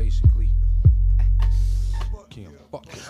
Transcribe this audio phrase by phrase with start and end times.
[0.00, 0.50] basically.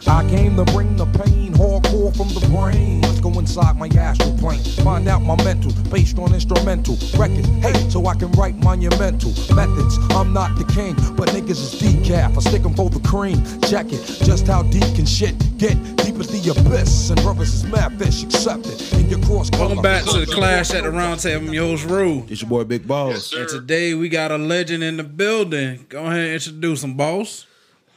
[0.07, 3.03] I came to bring the pain, hardcore from the brain.
[3.03, 7.47] Let's go inside my astral plane, find out my mental, based on instrumental records.
[7.61, 9.99] Hey, so I can write monumental methods.
[10.13, 12.35] I'm not the king, but niggas is decaf.
[12.35, 13.45] I stick 'em for the cream.
[13.61, 15.77] Check it, just how deep can shit get?
[15.97, 20.05] Deep as the abyss, and brothers is mad fish accepted in your cross Welcome back
[20.05, 21.47] to the Clash at the Round Table.
[21.47, 22.25] I'm your host, Rue.
[22.29, 23.35] It's your boy Big Boss.
[23.35, 25.85] And today we got a legend in the building.
[25.91, 27.45] Go ahead and introduce him, boss.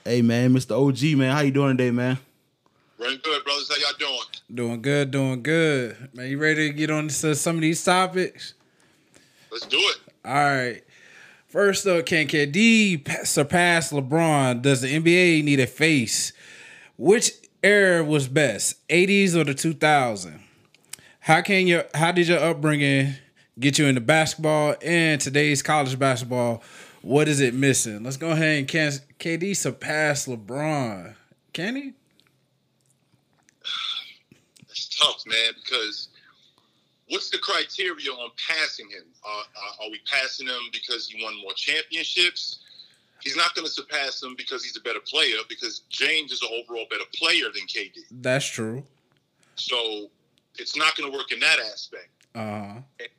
[0.05, 0.71] Hey man, Mr.
[0.71, 2.17] OG man, how you doing today, man?
[2.99, 3.69] Running good, brothers.
[3.69, 4.27] How y'all doing?
[4.53, 6.09] Doing good, doing good.
[6.13, 8.53] Man, you ready to get on to some of these topics?
[9.49, 9.97] Let's do it.
[10.25, 10.83] All right.
[11.47, 14.61] First up, can KD surpass LeBron?
[14.61, 16.33] Does the NBA need a face?
[16.97, 17.31] Which
[17.63, 20.37] era was best, 80s or the 2000s?
[21.21, 23.13] How can your how did your upbringing
[23.57, 26.61] get you into basketball and today's college basketball?
[27.03, 28.01] What is it missing?
[28.01, 31.15] Let's go ahead and can KD surpass LeBron?
[31.51, 31.93] Can he?
[34.69, 36.07] It's tough, man, because
[37.09, 39.03] what's the criteria on passing him?
[39.21, 42.59] Uh, are we passing him because he won more championships?
[43.21, 46.49] He's not going to surpass him because he's a better player, because James is an
[46.53, 47.97] overall better player than KD.
[48.21, 48.81] That's true.
[49.55, 50.09] So
[50.57, 52.09] it's not going to work in that aspect.
[52.33, 53.09] Uh And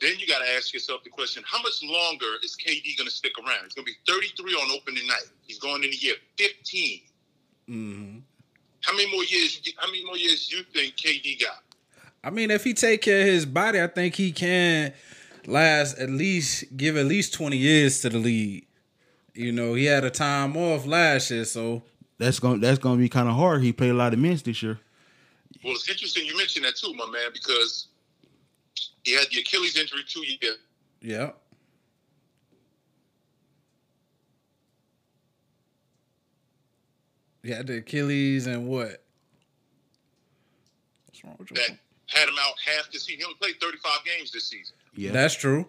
[0.00, 3.14] then you got to ask yourself the question: How much longer is KD going to
[3.14, 3.64] stick around?
[3.64, 5.26] He's going to be 33 on opening night.
[5.46, 7.00] He's going into year 15.
[7.66, 8.18] hmm
[8.82, 9.60] How many more years?
[9.76, 11.62] How many more years do you think KD got?
[12.22, 14.92] I mean, if he take care of his body, I think he can
[15.46, 18.66] last at least give at least twenty years to the league.
[19.34, 21.82] You know, he had a time off last year, so
[22.18, 23.62] That's gonna that's gonna be kind of hard.
[23.62, 24.80] He played a lot of minutes this year.
[25.62, 27.86] Well, it's interesting you mentioned that too, my man, because
[29.08, 30.58] he had the Achilles injury two years.
[31.00, 31.30] yeah.
[37.42, 39.02] He had the Achilles and what?
[41.06, 41.56] What's wrong with you?
[41.56, 43.20] that had him out half the season.
[43.20, 44.76] He only played 35 games this season.
[44.94, 45.66] Yeah, That's true.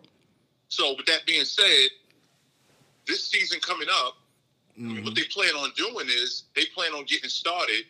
[0.67, 1.87] So, with that being said,
[3.07, 4.17] this season coming up,
[4.77, 5.13] I mean, what mm-hmm.
[5.13, 7.85] they plan on doing is they plan on getting started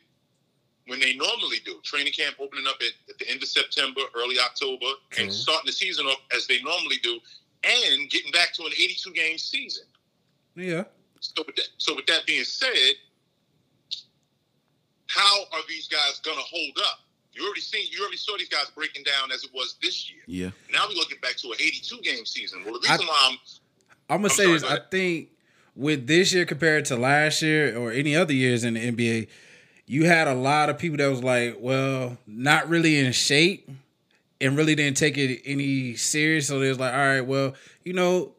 [0.89, 1.79] when they normally do.
[1.83, 5.23] Training camp opening up at, at the end of September, early October, True.
[5.23, 5.31] and mm-hmm.
[5.31, 7.19] starting the season off as they normally do,
[7.63, 9.85] and getting back to an 82 game season.
[10.55, 10.83] Yeah.
[11.19, 12.93] So with that, so with that being said,
[15.07, 16.99] how are these guys gonna hold up?
[17.33, 20.21] You already seen, you already saw these guys breaking down as it was this year.
[20.27, 20.49] yeah.
[20.73, 22.63] Now we're looking back to an 82 game season.
[22.65, 23.37] Well, the I- reason why I'm
[24.09, 24.63] I'm gonna I'm say sorry, this.
[24.63, 25.29] go I think
[25.75, 29.27] with this year compared to last year or any other years in the NBA,
[29.89, 33.67] you had a lot of people that was like, well, not really in shape
[34.39, 36.47] and really didn't take it any serious.
[36.47, 38.33] So they was like, all right, well, you know,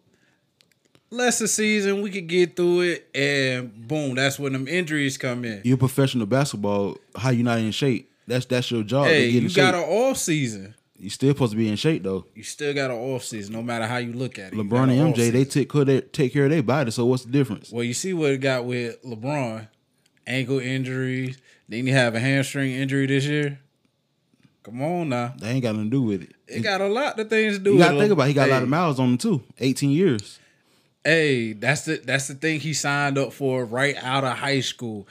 [1.10, 5.44] less a season, we could get through it, and boom, that's when them injuries come
[5.44, 5.60] in.
[5.64, 6.98] You're professional basketball.
[7.16, 8.12] How you not in shape?
[8.28, 9.06] That's that's your job.
[9.06, 10.76] to hey, get in you got an off season.
[11.00, 12.26] you still supposed to be in shape though.
[12.36, 14.56] You still got an off season, no matter how you look at it.
[14.56, 16.92] LeBron and MJ, they take care of their, take care of their body.
[16.92, 17.72] So what's the difference?
[17.72, 19.66] Well, you see what it got with LeBron,
[20.30, 21.38] ankle injuries.
[21.68, 23.58] Then you have a hamstring injury this year.
[24.62, 26.34] Come on now, They ain't got nothing to do with it.
[26.46, 27.72] it got a lot of things to do.
[27.72, 28.24] you gotta think about.
[28.24, 28.28] It.
[28.28, 29.42] He got hey, a lot of miles on him too.
[29.58, 30.38] 18 years.
[31.02, 35.08] Hey, that's the that's the thing he signed up for right out of high school.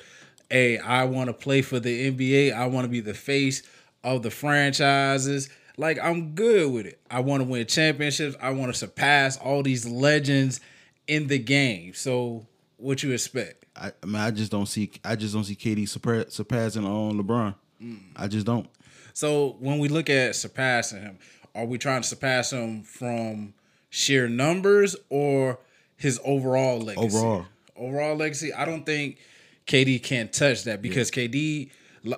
[0.50, 2.54] Hey, I want to play for the NBA.
[2.54, 3.64] I want to be the face
[4.04, 5.50] of the franchises.
[5.78, 7.00] Like I'm good with it.
[7.10, 8.36] I want to win championships.
[8.40, 10.60] I want to surpass all these legends
[11.08, 11.94] in the game.
[11.96, 12.46] So,
[12.78, 13.66] what you expect?
[13.80, 14.92] I, I mean, I just don't see.
[15.04, 17.56] I just don't see KD surpa- surpassing on LeBron.
[17.82, 18.00] Mm.
[18.16, 18.68] I just don't.
[19.14, 21.18] So when we look at surpassing him,
[21.56, 23.54] are we trying to surpass him from
[23.90, 25.60] sheer numbers or
[25.96, 27.18] his overall legacy?
[27.18, 27.46] Overall.
[27.76, 28.54] Overall legacy.
[28.54, 29.18] I don't think
[29.66, 31.70] KD can touch that because KD,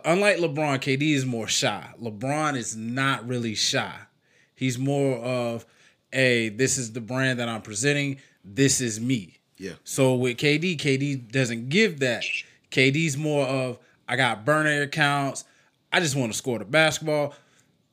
[0.06, 1.88] unlike LeBron, KD is more shy.
[2.02, 3.96] LeBron is not really shy.
[4.56, 5.66] He's more of,
[6.12, 8.18] hey, this is the brand that I'm presenting.
[8.44, 9.40] This is me.
[9.62, 9.74] Yeah.
[9.84, 12.26] So with KD, KD doesn't give that.
[12.72, 13.78] KD's more of
[14.08, 15.44] I got burner accounts.
[15.94, 17.36] I just want to score the basketball.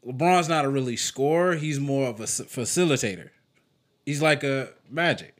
[0.06, 1.56] LeBron's not a really scorer.
[1.56, 3.28] He's more of a facilitator.
[4.06, 5.36] He's like a magic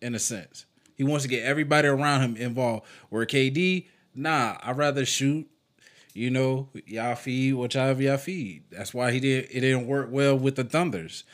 [0.00, 0.66] in a sense.
[0.94, 2.86] He wants to get everybody around him involved.
[3.08, 5.50] Where KD, nah, I'd rather shoot.
[6.12, 8.62] You know, y'all feed whichever y'all feed.
[8.70, 9.48] That's why he did.
[9.50, 11.24] It didn't work well with the Thunders.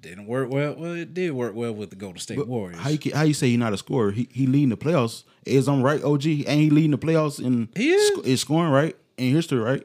[0.00, 0.74] Didn't work well.
[0.76, 2.78] Well, it did work well with the Golden State Warriors.
[2.80, 4.12] How you ca- how you say he's not a scorer?
[4.12, 5.24] He he leading the playoffs.
[5.44, 8.08] Is I'm right, OG, and he leading the playoffs in He is.
[8.16, 9.84] sc- is scoring right in history, right?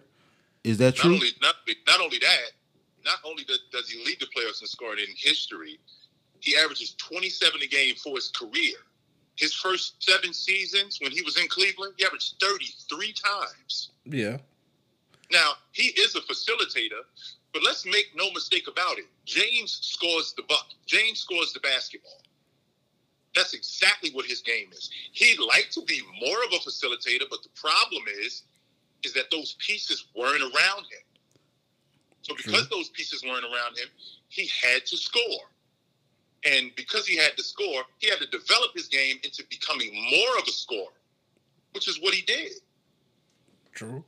[0.63, 1.13] Is that not true?
[1.15, 1.56] only not,
[1.88, 2.51] not only that,
[3.04, 5.80] not only does, does he lead the playoffs in scoring in history,
[6.42, 8.75] he averages 27 a game for his career.
[9.36, 13.89] his first seven seasons when he was in Cleveland, he averaged 33 times.
[14.06, 14.38] Yeah.
[15.31, 17.01] Now, he is a facilitator,
[17.53, 19.05] but let's make no mistake about it.
[19.25, 20.65] James scores the buck.
[20.85, 22.21] James scores the basketball.
[23.35, 24.89] That's exactly what his game is.
[25.11, 28.44] He'd like to be more of a facilitator, but the problem is,
[29.03, 31.03] is that those pieces weren't around him.
[32.21, 33.88] So because those pieces weren't around him,
[34.29, 35.50] he had to score.
[36.45, 40.38] And because he had to score, he had to develop his game into becoming more
[40.38, 40.94] of a scorer,
[41.73, 42.51] which is what he did.
[43.73, 44.03] True.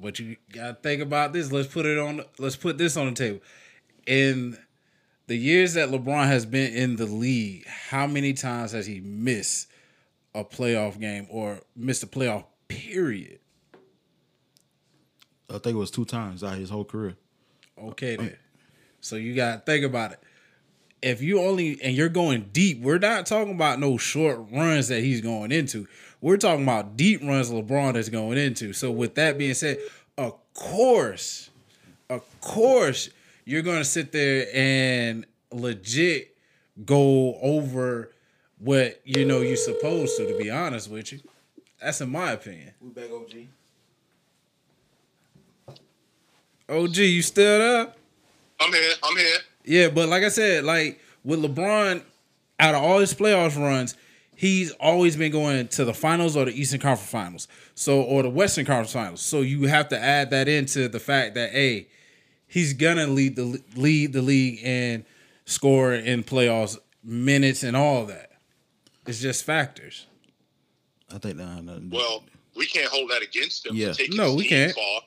[0.00, 1.52] But you gotta think about this.
[1.52, 2.22] Let's put it on.
[2.38, 3.40] Let's put this on the table.
[4.06, 4.58] In
[5.26, 9.68] the years that LeBron has been in the league, how many times has he missed
[10.34, 13.40] a playoff game or missed a playoff period?
[15.48, 17.16] I think it was two times out of his whole career.
[17.76, 18.36] Okay, then.
[19.00, 20.20] So you got to think about it.
[21.02, 25.00] If you only and you're going deep, we're not talking about no short runs that
[25.00, 25.86] he's going into.
[26.20, 28.72] We're talking about deep runs LeBron is going into.
[28.72, 29.78] So with that being said,
[30.18, 31.50] of course,
[32.10, 33.08] of course,
[33.44, 36.36] you're going to sit there and legit
[36.84, 38.12] go over
[38.58, 40.26] what you know you're supposed to.
[40.30, 41.20] To be honest with you,
[41.80, 42.72] that's in my opinion.
[42.80, 43.46] We back OG.
[46.68, 47.92] OG, you still there?
[48.60, 48.92] I'm here.
[49.02, 49.38] I'm here.
[49.64, 52.02] Yeah, but like I said, like with LeBron,
[52.58, 53.94] out of all his playoff runs,
[54.36, 58.30] he's always been going to the finals or the Eastern Conference Finals, so or the
[58.30, 59.20] Western Conference Finals.
[59.20, 61.88] So you have to add that into the fact that hey,
[62.46, 65.04] he's gonna lead the lead the league and
[65.44, 68.30] score in playoffs, minutes, and all that.
[69.06, 70.06] It's just factors.
[71.12, 72.24] I think that had nothing to do- Well,
[72.54, 73.92] we can't hold that against him Yeah.
[73.92, 74.74] for taking No, his we team can't.
[74.74, 75.00] far.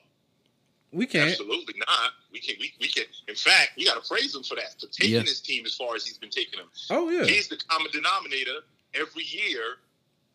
[0.94, 1.32] We can't.
[1.32, 2.12] Absolutely not.
[2.32, 2.56] We can.
[2.60, 3.06] We, we can.
[3.28, 5.22] In fact, we got to praise him for that for taking Yeah.
[5.22, 6.70] his team as far as he's been taking them.
[6.92, 7.24] Oh yeah.
[7.26, 8.60] He's the common denominator
[8.94, 9.78] every year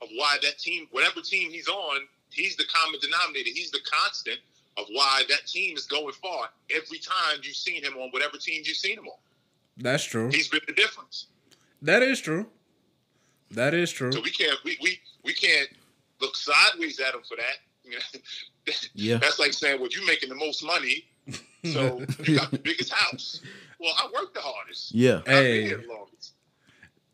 [0.02, 2.00] of why that team, whatever team he's on,
[2.30, 3.50] he's the common denominator.
[3.54, 4.38] He's the constant
[4.76, 8.62] of why that team is going far every time you've seen him on whatever team
[8.64, 9.18] you've seen him on.
[9.76, 10.28] That's true.
[10.28, 11.26] He's been the difference.
[11.82, 12.46] That is true.
[13.52, 14.12] That is true.
[14.12, 15.68] So we can't we we, we can't
[16.20, 18.20] look sideways at him for that.
[18.94, 19.18] You know, Yeah.
[19.18, 21.04] That's like saying, well, you're making the most money,
[21.64, 23.40] so you got the biggest house.
[23.80, 24.94] Well, I work the hardest.
[24.94, 25.18] Yeah.
[25.18, 25.62] I've been Hey.
[25.66, 26.32] here the longest.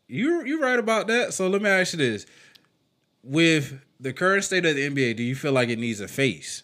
[0.07, 1.33] You you right about that.
[1.33, 2.25] So let me ask you this:
[3.23, 6.63] With the current state of the NBA, do you feel like it needs a face?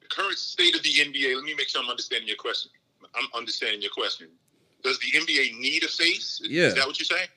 [0.00, 1.34] The current state of the NBA.
[1.34, 2.70] Let me make sure I'm understanding your question.
[3.14, 4.28] I'm understanding your question.
[4.82, 6.40] Does the NBA need a face?
[6.44, 6.64] Yeah.
[6.66, 7.28] Is that what you're saying?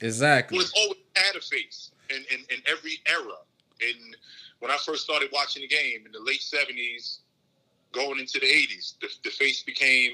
[0.00, 0.56] Exactly.
[0.56, 3.34] Well, it's always had a face in, in, in every era.
[3.82, 4.16] And
[4.60, 7.18] when I first started watching the game in the late 70s,
[7.92, 10.12] going into the 80s, the, the face became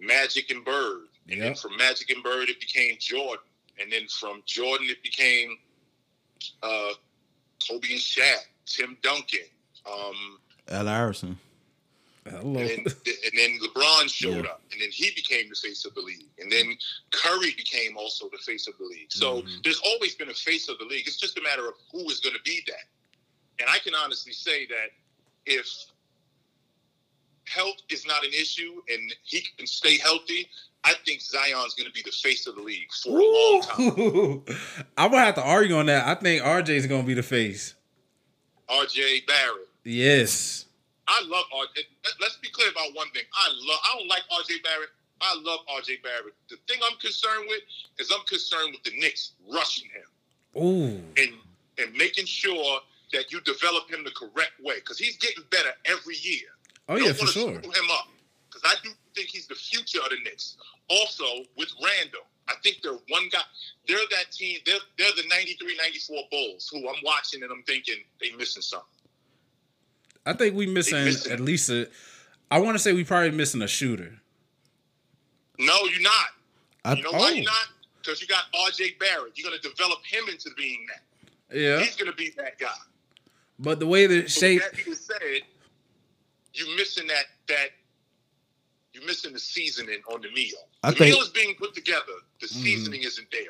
[0.00, 1.02] Magic and Bird.
[1.28, 3.44] And then from Magic and Bird, it became Jordan.
[3.80, 5.58] And then from Jordan, it became
[6.62, 6.92] uh,
[7.68, 9.40] Kobe and Shaq, Tim Duncan.
[9.86, 10.38] Um,
[10.68, 11.38] Al Harrison.
[12.30, 12.60] Hello.
[12.60, 14.50] and, then, and then LeBron showed Yeah.
[14.50, 16.76] up, and then he became the face of the league, and then
[17.12, 19.12] Curry became also the face of the league.
[19.12, 19.62] So Mhm.
[19.62, 21.06] there's always been a face of the league.
[21.06, 22.88] It's just a matter of who is going to be that.
[23.58, 24.90] And I can honestly say that
[25.46, 25.66] if
[27.44, 30.48] health is not an issue and he can stay healthy,
[30.84, 34.56] I think Zion's going to be the face of the league for a long time.
[34.98, 36.06] I'm gonna have to argue on that.
[36.06, 37.74] I think RJ's gonna be the face.
[38.68, 39.22] R.J.
[39.26, 39.68] Barrett.
[39.84, 40.65] Yes.
[41.08, 41.82] I love RJ.
[42.20, 43.22] Let's be clear about one thing.
[43.34, 43.80] I love.
[43.84, 44.90] I don't like RJ Barrett.
[45.20, 46.34] I love RJ Barrett.
[46.50, 47.62] The thing I'm concerned with
[47.98, 51.02] is I'm concerned with the Knicks rushing him Ooh.
[51.16, 51.32] and
[51.78, 52.80] and making sure
[53.12, 56.48] that you develop him the correct way because he's getting better every year.
[56.88, 57.50] Oh yeah, for sure.
[57.50, 58.08] him up
[58.48, 60.56] because I do think he's the future of the Knicks.
[60.88, 61.24] Also
[61.56, 63.40] with Randle, I think they're one guy.
[63.88, 64.58] They're that team.
[64.66, 68.88] They're they're the 93, 94 Bulls who I'm watching and I'm thinking they missing something.
[70.26, 71.88] I think we missing missing- at least a.
[72.50, 74.20] I want to say we probably missing a shooter.
[75.58, 76.26] No, you're not.
[76.84, 77.28] I, You know why Oh.
[77.34, 77.68] you're not?
[78.02, 78.96] Because you got R.J.
[79.00, 79.32] Barrett.
[79.36, 81.56] You're going to develop him into being that.
[81.58, 81.80] Yeah.
[81.80, 82.68] He's going to be that guy.
[83.58, 84.62] But the way the So shape.
[84.62, 85.40] with that being said,
[86.54, 87.68] you're missing that that
[88.92, 90.68] you're missing the seasoning on the meal.
[90.82, 92.02] I the think- meal is being put together.
[92.40, 93.42] The seasoning isn't there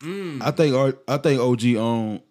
[0.00, 0.06] though.
[0.06, 2.22] Mm, I think R- I think OG on.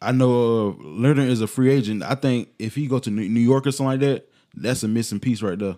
[0.00, 2.02] I know uh, Leonard is a free agent.
[2.02, 4.88] I think if he go to New New York or something like that, that's a
[4.88, 5.76] missing piece right there.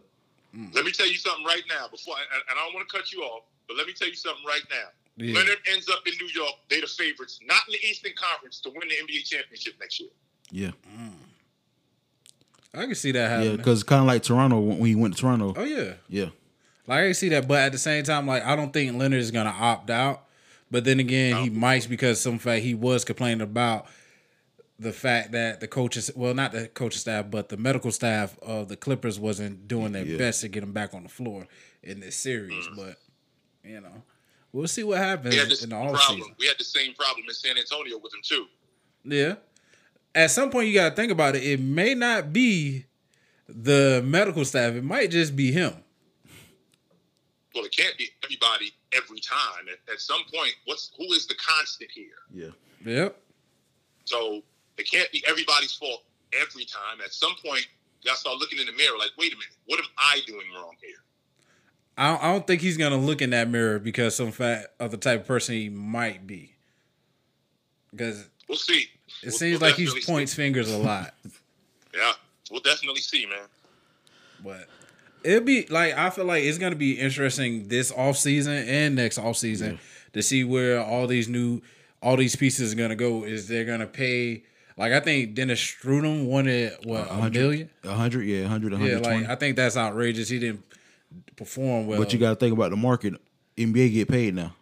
[0.75, 1.87] Let me tell you something right now.
[1.90, 4.14] Before and and I don't want to cut you off, but let me tell you
[4.14, 5.25] something right now.
[5.25, 5.35] yeah.
[5.37, 6.54] Leonard ends up in New York.
[6.69, 10.11] They're the favorites, not in the Eastern Conference, to win the NBA championship next year.
[10.52, 10.71] Yeah,
[12.75, 13.50] I can see that happening.
[13.52, 15.54] yeah, because kind of like Toronto when he went to Toronto.
[15.57, 15.95] oh yeah.
[16.09, 16.26] Yeah,
[16.87, 19.30] Like I see that, but at the same time, like I don't think Leonard is
[19.30, 20.25] gonna opt out.
[20.71, 23.87] But then again, he might because some fact he was complaining about
[24.79, 28.69] the fact that the coaches, well, not the coaching staff, but the medical staff of
[28.69, 30.17] the Clippers wasn't doing their Yeah.
[30.17, 31.47] best to get him back on the floor
[31.83, 32.67] in this series.
[32.69, 32.77] Mm.
[32.77, 32.97] But
[33.65, 34.03] you know,
[34.53, 36.35] we'll see what happens We had this in the offseason.
[36.39, 38.47] We had the same problem in San Antonio with him too.
[39.05, 39.35] Yeah.
[40.15, 41.45] At some point, you got to think about it.
[41.45, 42.87] It may not be
[43.49, 44.75] the medical staff.
[44.75, 45.75] It might just be him.
[47.61, 49.67] Well, it can't be everybody every time.
[49.71, 52.07] At, at some point, what's who is the constant here?
[52.33, 52.49] Yeah.
[52.90, 53.17] Yep.
[54.07, 54.43] So
[54.79, 57.02] it can't be everybody's fault every time.
[57.05, 57.67] At some point,
[58.00, 58.97] you gotta start looking in the mirror.
[58.99, 60.97] Like, wait a minute, what am I doing wrong here?
[61.99, 64.90] I don't, I don't think he's gonna look in that mirror because some fact of
[64.90, 66.55] the type of person he might be.
[67.90, 68.85] Because We'll see.
[68.85, 68.88] it
[69.25, 71.14] We'll- seems we'll like he definitely points fingers a lot.
[71.93, 72.12] Yeah,
[72.52, 73.49] we'll definitely see, man.
[74.45, 74.67] But
[75.25, 79.19] it'll be like I feel like it's gonna be interesting this off season and next
[79.19, 79.79] off season
[80.12, 81.61] to see where all these new
[82.03, 83.25] all these pieces are gonna go.
[83.25, 84.45] Is they're gonna pay
[84.77, 87.71] like I think Dennis Schröder wanted what a million?
[87.85, 89.29] A hundred, yeah, a hundred, Yeah, like.
[89.29, 90.31] I think that's outrageous.
[90.31, 90.65] He didn't
[91.37, 91.99] perform well.
[91.99, 93.15] But you got to think about the market.
[93.59, 94.55] NBA get paid now.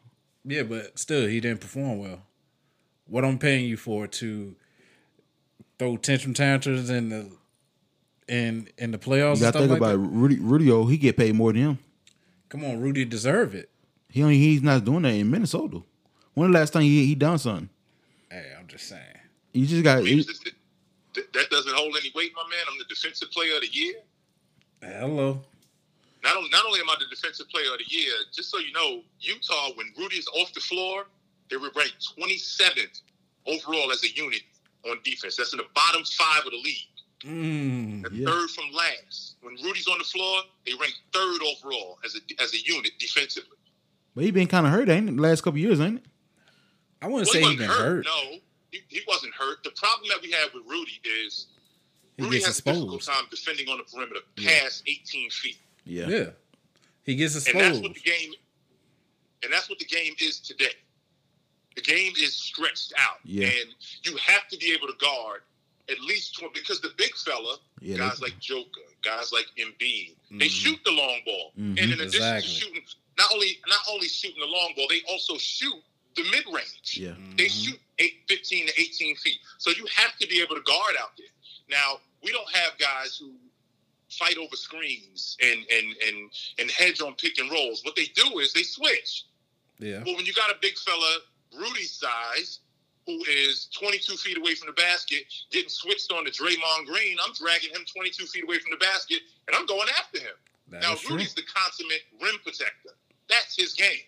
[0.44, 2.22] yeah, but still he didn't perform well.
[3.06, 4.56] What I'm paying you for to
[5.78, 7.30] throw tantrum tantrums in the
[8.28, 9.36] in in the playoffs?
[9.36, 9.98] You got to think like about that?
[9.98, 10.38] Rudy.
[10.38, 11.78] Rudio, oh, he get paid more than him.
[12.48, 13.70] Come on, Rudy deserve it.
[14.08, 15.82] He only he's not doing that in Minnesota.
[16.34, 17.68] When the last time he he done something?
[18.30, 19.02] Hey, I'm just saying.
[19.52, 19.98] You just got.
[19.98, 20.54] I mean, th-
[21.14, 22.60] th- that doesn't hold any weight, my man.
[22.70, 23.94] I'm the defensive player of the year.
[24.82, 25.40] Hello.
[26.22, 28.72] Not, only, not only am I the defensive player of the year, just so you
[28.72, 31.06] know, Utah, when Rudy's off the floor,
[31.48, 33.02] they were ranked 27th
[33.46, 34.42] overall as a unit
[34.88, 35.36] on defense.
[35.36, 36.87] That's in the bottom five of the league.
[37.24, 38.26] Mm, That's Yeah.
[38.26, 39.36] third from last.
[39.40, 43.56] When Rudy's on the floor, they rank third overall as a as a unit defensively.
[44.14, 45.16] but he been kind of hurt, ain't it?
[45.16, 46.04] The last couple years, ain't it?
[47.02, 48.04] I wouldn't Well, say he he been hurt.
[48.04, 48.38] No,
[48.72, 49.62] he, he wasn't hurt.
[49.64, 51.46] The problem that we have with Rudy is
[52.16, 55.58] He Rudy gets has a difficult time defending on the perimeter past 18 feet.
[55.84, 56.08] Yeah.
[56.08, 56.30] Yeah.
[57.04, 57.56] He gets exposed.
[57.56, 58.32] And that's what the game
[59.44, 60.74] and that's what the game is today.
[61.76, 63.18] The game is stretched out.
[63.24, 63.46] Yeah.
[63.46, 65.42] And you have to be able to guard
[65.90, 70.16] at least 20 because the big fella, Yeah, guys they- like Joker, guys like Embiid,
[70.30, 71.52] they shoot the long ball.
[71.58, 71.78] Mhm.
[71.80, 72.54] And in addition Exactly.
[72.54, 75.82] to shooting not only not only shooting the long ball, they also shoot
[76.14, 76.96] the mid range.
[76.96, 77.14] Yeah.
[77.36, 79.40] They shoot eight, 15 to 18 feet.
[79.58, 81.26] So you have to be able to guard out there.
[81.68, 83.34] Now, we don't have guys who
[84.10, 87.84] fight over screens and and and and hedge on pick and rolls.
[87.84, 89.24] What they do is they switch.
[89.80, 90.02] yeah.
[90.04, 91.18] Well, when you got a big fella,
[91.54, 92.60] Rudy's size,
[93.08, 97.32] who is 22 feet away from the basket, getting switched on to Draymond Green, I'm
[97.32, 100.36] dragging him 22 feet away from the basket, and I'm going after him.
[100.68, 101.16] That now, is true.
[101.16, 102.90] Rudy's the consummate rim protector.
[103.30, 104.04] That's his game.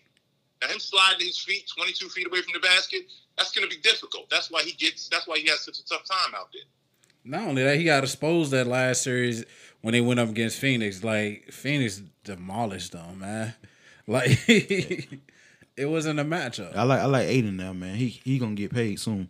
[0.61, 3.01] Now, him sliding his feet 22 feet away from the basket,
[3.39, 4.29] that's going to be difficult.
[4.29, 5.09] That's why he gets.
[5.09, 6.61] That's why he has such a tough time out there.
[7.23, 9.45] Not only that, he got exposed that last series
[9.81, 11.03] when they went up against Phoenix.
[11.03, 13.55] Like Phoenix demolished them, man.
[14.07, 14.39] Like
[15.77, 16.75] it wasn't a matchup.
[16.75, 17.95] I like I like Ayton now, man.
[17.95, 19.29] He he gonna get paid soon.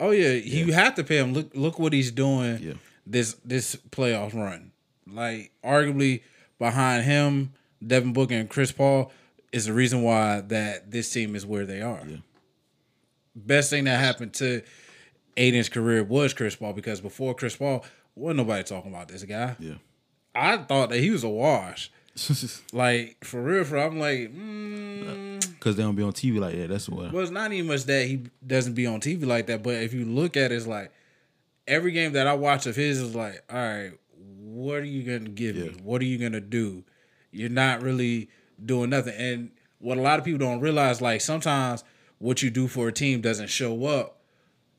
[0.00, 1.32] Oh yeah, you have to pay him.
[1.34, 2.72] Look look what he's doing Yeah.
[3.06, 4.72] this this playoff run.
[5.06, 6.22] Like arguably
[6.58, 7.52] behind him,
[7.84, 9.10] Devin Booker and Chris Paul
[9.52, 12.02] is the reason why that this team is where they are.
[12.06, 12.16] Yeah.
[13.34, 14.62] Best thing that happened to
[15.36, 19.56] Ayton's career was Chris Paul because before Chris Paul, wasn't nobody talking about this guy.
[19.58, 19.74] Yeah.
[20.34, 21.90] I thought that he was a wash.
[22.72, 26.68] Like for real, for I'm like, mm, Cause they don't be on TV like that.
[26.68, 27.12] That's what.
[27.12, 29.62] well, it's not even much that he doesn't be on TV like that.
[29.62, 30.92] But if you look at it, it's like
[31.66, 33.92] every game that I watch of his is like, all right,
[34.38, 35.74] what are you gonna give me?
[35.82, 36.84] What are you gonna do?
[37.30, 38.30] You're not really
[38.64, 39.14] doing nothing.
[39.16, 41.84] And what a lot of people don't realize, like sometimes
[42.18, 44.20] what you do for a team doesn't show up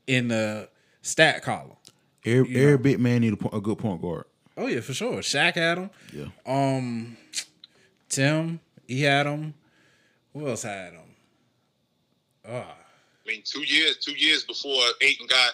[0.06, 0.68] in the
[1.02, 1.76] stat column.
[2.24, 4.24] Every, every big man need a, a good point guard.
[4.60, 5.20] Oh yeah, for sure.
[5.20, 5.90] Shaq had him.
[6.12, 6.26] Yeah.
[6.44, 7.16] Um,
[8.10, 9.54] Tim, he had him.
[10.34, 11.00] Who else had him?
[12.46, 12.76] Ah,
[13.24, 15.52] I mean, two years, two years before Ayton got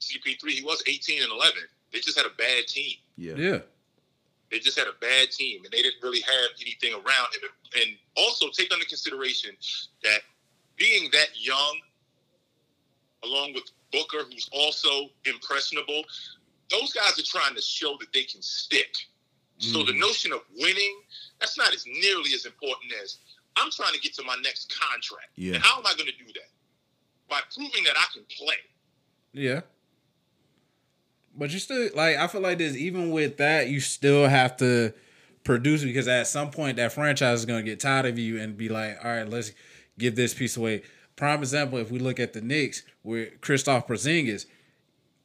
[0.00, 1.54] CP3, he was 18 and 11.
[1.92, 2.94] They just had a bad team.
[3.16, 3.34] Yeah.
[3.36, 3.58] yeah.
[4.52, 7.50] They just had a bad team, and they didn't really have anything around him.
[7.80, 9.56] And also take under consideration
[10.04, 10.20] that
[10.76, 11.80] being that young,
[13.24, 16.02] along with Booker, who's also impressionable,
[16.70, 18.94] those guys are trying to show that they can stick.
[19.58, 20.00] So the mm.
[20.00, 21.00] notion of winning,
[21.38, 23.18] that's not as nearly as important as
[23.56, 25.28] I'm trying to get to my next contract.
[25.36, 25.54] Yeah.
[25.54, 26.48] And how am I going to do that?
[27.28, 28.54] By proving that I can play.
[29.32, 29.60] Yeah.
[31.36, 34.92] But you still like I feel like this even with that, you still have to
[35.44, 38.56] produce because at some point that franchise is going to get tired of you and
[38.56, 39.52] be like, all right, let's
[39.98, 40.82] give this piece away.
[41.16, 44.46] Prime example, if we look at the Knicks with Kristaps Porzingis,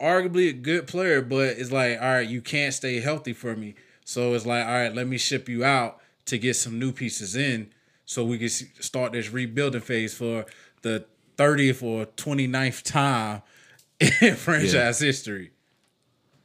[0.02, 3.76] arguably a good player, but it's like, all right, you can't stay healthy for me.
[4.04, 7.36] So it's like, all right, let me ship you out to get some new pieces
[7.36, 7.72] in
[8.06, 10.46] so we can start this rebuilding phase for
[10.82, 11.06] the
[11.38, 13.42] 30th or 29th time
[14.22, 15.52] in franchise history.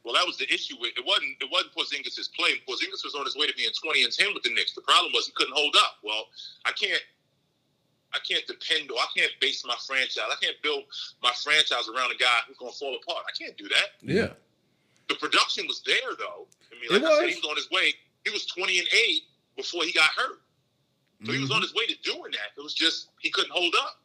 [0.03, 1.05] Well, that was the issue with it.
[1.05, 2.53] wasn't It wasn't Porzingis' play.
[2.67, 4.73] Porzingis was on his way to being twenty and ten with the Knicks.
[4.73, 5.97] The problem was he couldn't hold up.
[6.03, 6.25] Well,
[6.65, 7.01] I can't.
[8.13, 8.97] I can't depend on.
[8.97, 10.23] I can't base my franchise.
[10.29, 10.83] I can't build
[11.23, 13.23] my franchise around a guy who's going to fall apart.
[13.27, 13.87] I can't do that.
[14.01, 14.29] Yeah.
[15.09, 16.47] The production was there though.
[16.71, 17.93] I mean, It like I said, he was on his way.
[18.25, 19.23] He was twenty and eight
[19.57, 20.39] before he got hurt.
[21.25, 21.55] So he was Mhm.
[21.55, 22.51] on his way to doing that.
[22.57, 23.99] It was just he couldn't hold up.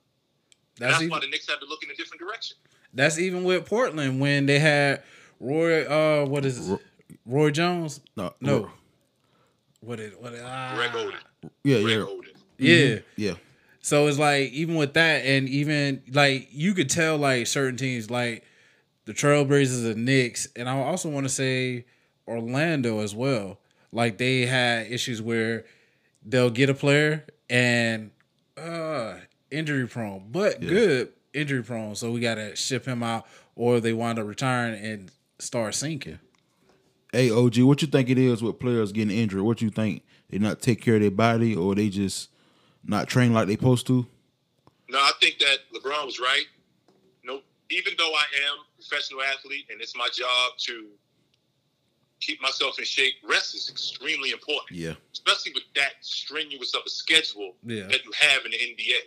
[0.81, 2.57] And That's that's why even, the Knicks had to look in a different direction.
[2.93, 5.03] that's even with Portland when they had
[5.41, 6.73] Roy uh what is it?
[6.73, 6.81] Ro-
[7.25, 8.01] Roy Jones?
[8.17, 8.71] No, No.
[9.81, 10.73] What is what is ah.
[10.75, 11.51] Greg Oden.
[11.65, 12.37] Yeah, Greg yeah, Oden.
[12.59, 12.99] Yeah.
[13.17, 13.35] yeah.
[13.87, 18.11] So it's like even with that, and even like you could tell like certain teams
[18.11, 18.43] like
[19.05, 21.85] the Trailblazers and Knicks, and I also want to say
[22.27, 23.61] Orlando as well.
[23.93, 25.67] Like they had issues where
[26.25, 28.11] they'll get a player and
[28.57, 29.19] uh
[29.53, 31.95] injury prone, but good injury prone.
[31.95, 33.25] So we gotta ship him out,
[33.55, 36.19] or they wind up retiring and start sinking.
[37.13, 39.43] Hey, OG, what you think it is with players getting injured?
[39.43, 42.31] What you think they not take care of their body or they just
[42.87, 44.07] not train like they supposed to?
[44.89, 46.45] No, I think that LeBron was right.
[47.25, 47.41] No,
[47.71, 50.87] even though I am a professional athlete and it's my job to
[52.21, 56.91] keep myself in shape, rest is extremely important, Yeah, especially with that strenuous of a
[56.91, 57.87] schedule Yeah.
[57.89, 59.01] that you have in the NBA.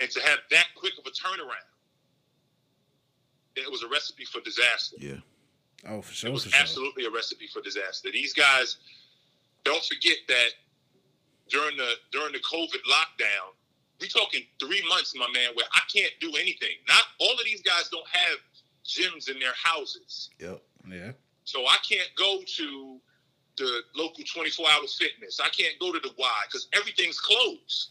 [0.00, 1.70] And to have that quick of a turnaround,
[3.56, 4.96] it was a recipe for disaster.
[4.98, 5.20] yeah,
[5.86, 6.30] Oh, for sure.
[6.30, 6.60] It was for sure.
[6.60, 8.10] absolutely a recipe for disaster.
[8.10, 8.78] These guys,
[9.64, 10.48] don't forget that
[11.48, 13.52] during the during the COVID lockdown,
[14.00, 16.76] we talking three months, my man, where I can't do anything.
[16.88, 18.38] Not all of these guys don't have
[18.84, 20.62] gyms in their houses, yep.
[20.90, 21.12] Yeah.
[21.44, 23.00] so I can't go to
[23.56, 25.40] the local 24 hour fitness.
[25.42, 27.90] I can't go to the Y because everything's closed.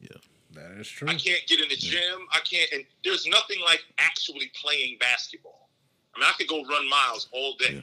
[0.00, 0.08] Yeah,
[0.54, 1.06] that is true.
[1.08, 2.26] I can't get in the gym.
[2.32, 5.68] I can't, and there's nothing like actually playing basketball.
[6.14, 7.80] I mean, I could go run miles all day, Yeah.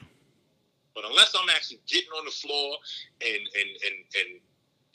[0.94, 2.76] but unless I'm actually getting on the floor
[3.22, 4.40] and and and and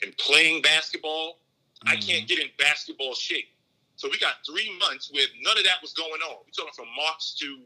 [0.02, 1.38] and playing basketball,
[1.86, 2.26] I can't mm-hmm.
[2.26, 3.48] get in basketball shape.
[3.96, 6.36] So we got three months where none of that was going on.
[6.44, 7.58] We're talking from March to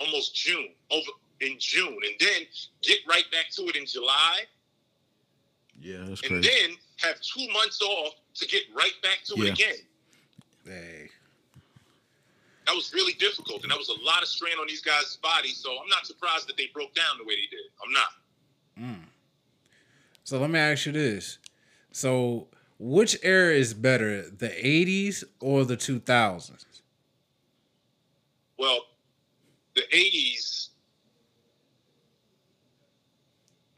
[0.00, 2.42] almost June, over in June, and then
[2.82, 4.40] get right back to it in July,
[5.80, 6.48] Yeah, that's and crazy.
[6.48, 9.44] then have two months off to get right back to Yeah.
[9.44, 9.76] it again.
[10.64, 11.10] Hey.
[12.66, 15.56] that was really difficult, and that was a lot of strain on these guys' bodies.
[15.56, 17.70] So I'm not surprised that they broke down the way they did.
[17.82, 18.10] I'm not.
[18.78, 19.04] Mm.
[20.24, 21.38] So let me ask you this.
[21.98, 22.46] So
[22.78, 26.64] which era is better, the 80s or the 2000s?
[28.56, 28.82] Well,
[29.74, 30.68] the '80s,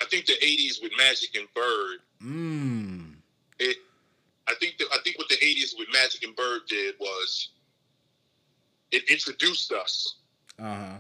[0.03, 2.01] I think the '80s with Magic and Bird.
[2.23, 3.15] Mmm.
[3.59, 3.79] It,
[4.47, 7.49] I think that I think what the '80s with Magic and Bird did was
[8.91, 10.17] it introduced us.
[10.59, 10.97] Uh-huh.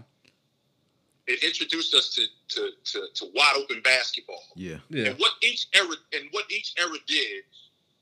[1.32, 2.22] It introduced us to
[2.54, 4.42] to to, to wide open basketball.
[4.54, 5.06] Yeah, Yeah.
[5.10, 7.44] And what each era and what each era did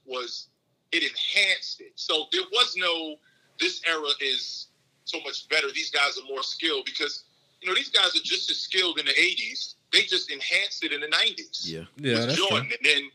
[0.06, 0.48] was
[0.92, 1.92] it enhanced it.
[1.96, 3.16] So there was no
[3.60, 4.68] this era is
[5.04, 5.70] so much better.
[5.72, 7.24] These guys are more skilled because
[7.60, 9.74] you know these guys are just as skilled in the '80s.
[9.92, 11.66] They just enhanced it in the '90s.
[11.66, 12.76] yeah, Yeah, with Jordan, true.
[12.76, 13.10] and then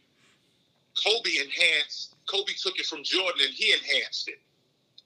[1.03, 2.15] Kobe enhanced.
[2.27, 4.39] Kobe took it from Jordan and he enhanced it.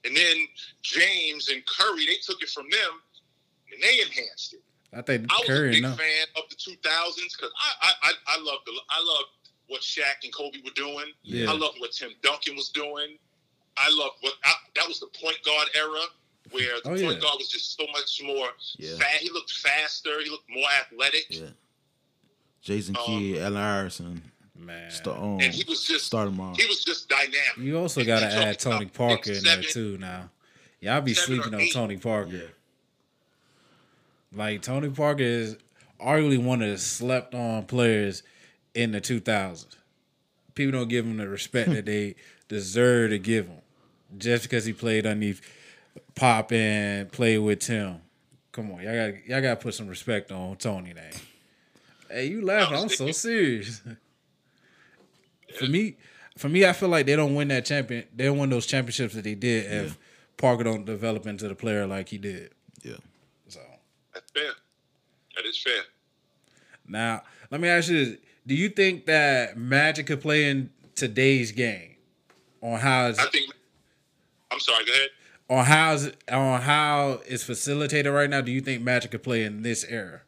[0.04, 0.36] And then
[0.82, 2.92] James and Curry, they took it from them
[3.72, 4.62] and they enhanced it.
[4.92, 5.92] I think I was a Curry big no.
[5.92, 9.24] fan of the 2000s because I I I, I love the I love
[9.66, 11.06] what Shaq and Kobe were doing.
[11.22, 11.50] Yeah.
[11.50, 13.18] I love what Tim Duncan was doing.
[13.76, 16.00] I love what I, that was the point guard era
[16.52, 17.08] where the Oh, point yeah.
[17.20, 18.48] guard was just so much more.
[18.78, 18.96] Yeah.
[18.96, 19.20] Fat.
[19.20, 20.20] He looked faster.
[20.22, 21.26] He looked more athletic.
[21.28, 21.48] yeah.
[22.62, 24.22] Jason Um, Kidd, Allen Iverson,
[24.58, 24.90] Man.
[24.90, 26.56] start on, And he was just start him off.
[26.58, 27.58] he was just dynamic.
[27.58, 30.30] You also got to add Tony Parker in there too now.
[30.80, 31.72] Y'all be sleeping on eight.
[31.72, 32.50] Tony Parker.
[34.32, 35.56] Like Tony Parker is
[36.00, 38.22] arguably one of the slept on players
[38.74, 39.66] in the 2000s.
[40.54, 42.14] People don't give him the respect that they
[42.48, 43.58] deserve to give him
[44.16, 45.40] just because he played underneath
[46.14, 48.00] Pop and played with Tim.
[48.52, 51.12] Come on, y'all got y'all got to put some respect on Tony name.
[52.10, 52.78] Hey, you laughing?
[52.78, 53.82] I'm so serious.
[55.58, 55.96] for me,
[56.36, 58.04] for me, I feel like they don't win that champion.
[58.14, 59.98] They don't win those championships that they did if
[60.36, 62.52] Parker don't develop into the player like he did.
[62.82, 63.00] yeah, So
[64.18, 64.52] That's fair.
[65.36, 65.82] That is fair.
[66.88, 71.52] now, let me ask you this: Do you think that Magic could play in today's
[71.52, 71.96] game
[72.60, 73.52] on how I think.
[74.50, 74.84] I'm sorry.
[74.84, 75.08] Go ahead.
[75.50, 78.40] on how's on how it's facilitated right now?
[78.40, 80.22] Do you think Magic could play in this era?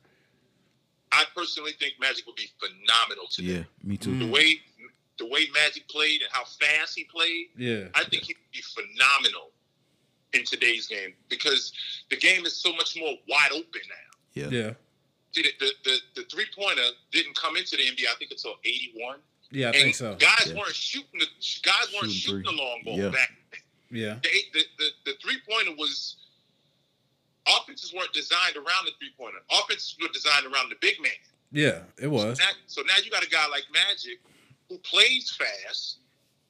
[1.11, 3.49] I personally think Magic would be phenomenal today.
[3.49, 4.17] Yeah, me too.
[4.17, 4.61] The way
[5.19, 8.63] the way Magic played and how fast he played, Yeah, I think he would be
[8.63, 9.51] phenomenal
[10.33, 11.73] in today's game because
[12.11, 14.19] the game is so much more wide open now.
[14.35, 14.49] Yeah.
[14.51, 14.73] yeah,
[15.33, 18.55] See, the the, the, the three pointer didn't come into the NBA I think until
[18.65, 19.19] '81.
[19.51, 19.67] yeah.
[19.67, 20.15] I and think so.
[20.17, 20.55] guys Yeah.
[20.61, 21.27] weren't shooting the
[21.63, 23.09] guys weren't Shooting shooting the long ball Yeah.
[23.11, 23.31] back.
[23.93, 26.15] Yeah, The, the, the, the three pointer was
[27.47, 29.39] offenses weren't designed around the three pointer.
[29.51, 31.11] Offenses were designed around the big man.
[31.51, 31.81] yeah.
[31.99, 32.39] It was.
[32.39, 34.21] Now, so now you got a guy like Magic
[34.69, 35.99] who plays fast.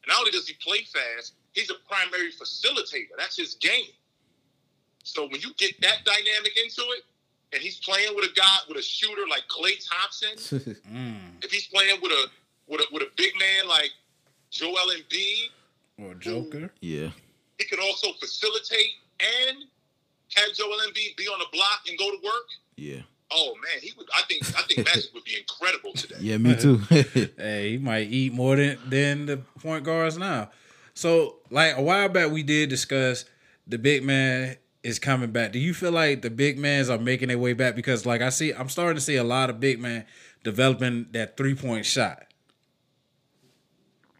[0.02, 3.10] And not only does he play fast, he's a primary facilitator.
[3.18, 3.90] That's his game.
[5.04, 7.02] So when you get that dynamic into it,
[7.52, 10.36] and he's playing with a guy with a shooter like Klay Thompson,
[10.92, 11.16] Mm.
[11.42, 12.26] if he's playing with a
[12.68, 13.90] with a with a big man like
[14.50, 15.48] Joel Embiid,
[15.98, 16.70] Or Joker.
[16.80, 17.10] yeah.
[17.58, 19.64] he could also facilitate and
[20.36, 22.46] have Joel Embiid be on the block and go to work.
[22.76, 23.00] Yeah.
[23.32, 24.06] Oh man, he would.
[24.14, 24.42] I think.
[24.58, 26.16] I think Magic would be incredible today.
[26.20, 26.76] Yeah, me too.
[27.36, 30.50] Hey, he might eat more than than the point guards now.
[31.00, 33.24] So, like a while back, we did discuss
[33.66, 35.50] the big man is coming back.
[35.50, 37.74] Do you feel like the big mans are making their way back?
[37.74, 40.04] Because, like I see, I'm starting to see a lot of big men
[40.44, 42.26] developing that three point shot.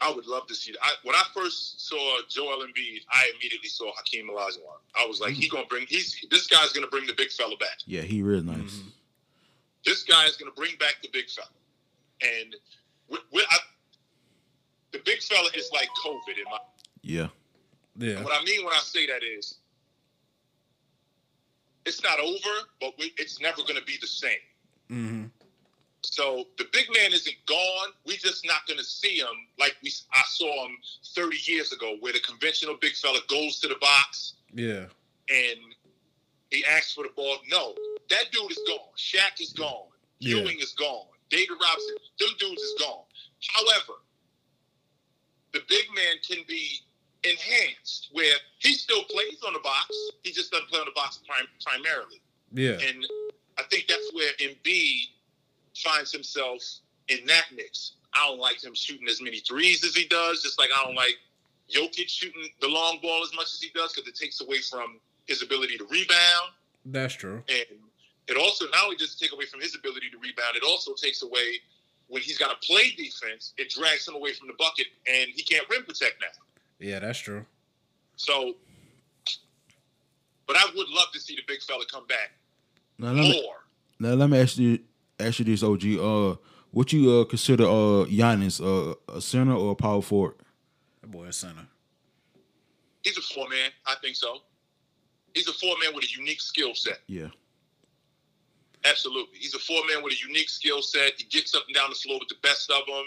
[0.01, 0.79] I would love to see that.
[0.81, 4.79] I, when I first saw Joel Embiid, I immediately saw Hakeem Olajuwon.
[4.95, 5.85] I was like, he gonna bring.
[5.87, 7.77] He's this guy's gonna bring the big fella back.
[7.85, 8.57] yeah, he real nice.
[8.57, 8.87] Mm-hmm.
[9.85, 11.47] This guy is gonna bring back the big fella,
[12.23, 12.55] and
[13.07, 13.57] we we I,
[14.91, 16.57] the big fella is like COVID in my.
[17.03, 17.27] Yeah.
[17.97, 19.55] Yeah, And what I mean when I say that is,
[21.85, 24.31] it's not over, but we, it's never gonna be the same.
[24.87, 25.25] hmm
[26.03, 27.89] So the big man isn't gone.
[28.05, 29.27] We're just not going to see him
[29.59, 30.77] like we I saw him
[31.15, 34.85] 30 years ago, where the conventional big fella goes to the box yeah,
[35.29, 35.59] and
[36.49, 37.37] he asks for the ball.
[37.49, 37.73] No,
[38.09, 38.89] that dude is gone.
[38.97, 39.87] Shaq is gone.
[40.19, 40.37] Yeah.
[40.37, 41.05] Ewing is gone.
[41.29, 43.03] David Robinson, them dudes is gone.
[43.55, 43.99] However,
[45.53, 46.79] the big man can be
[47.23, 49.87] enhanced where he still plays on the box.
[50.23, 52.21] He just doesn't play on the box prim- primarily.
[52.53, 53.05] yeah, And
[53.57, 55.05] I think that's where Embiid
[55.75, 56.61] finds himself
[57.07, 57.93] in that mix.
[58.13, 60.95] I don't like him shooting as many threes as he does, just like I don't
[60.95, 61.15] like
[61.73, 64.99] Jokic shooting the long ball as much as he does because it takes away from
[65.27, 66.51] his ability to rebound.
[66.85, 67.43] that's true.
[67.47, 67.79] And
[68.27, 70.93] it also not only does it take away from his ability to rebound, it also
[70.93, 71.59] takes away
[72.07, 75.43] when he's got to play defense, it drags him away from the bucket and he
[75.43, 76.27] can't rim protect now.
[76.81, 77.45] Yeah, that's true.
[78.17, 78.55] So,
[80.47, 82.31] but I would love to see the big fella come back
[82.97, 83.55] Now let me more.
[83.99, 84.79] now let me ask you
[85.19, 85.85] ask you this, OG.
[85.99, 86.35] Uh,
[86.71, 90.35] what you uh consider uh Giannis uh, a center or a power forward?
[91.01, 91.67] That boy a center.
[93.03, 93.71] He's a four man.
[93.85, 94.37] I think so.
[95.33, 96.99] He's a four man with a unique skill set.
[97.07, 97.27] Yeah.
[98.83, 99.37] Absolutely.
[99.37, 101.13] He's a four man with a unique skill set.
[101.17, 103.05] He gets up and down the floor with the best of them.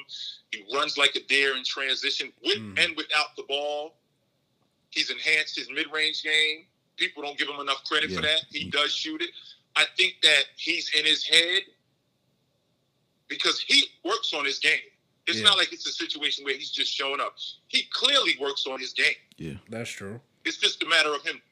[0.53, 2.79] He runs like a deer in transition with Mhm.
[2.85, 3.97] and without the ball.
[4.91, 6.67] He's enhanced his mid range game.
[6.97, 8.43] People don't give him enough credit for that.
[8.51, 9.31] He does shoot it.
[9.75, 11.65] I think that he's in his head
[13.29, 14.79] because he works on his game.
[15.27, 15.45] It's Yeah.
[15.45, 17.37] not like it's a situation where he's just showing up.
[17.69, 19.17] He clearly works on his game.
[19.39, 19.55] Yeah.
[19.69, 20.21] That's true.
[20.45, 21.43] It's just a matter of him